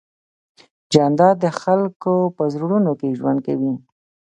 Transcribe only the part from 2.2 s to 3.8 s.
په زړونو کې ژوند کوي.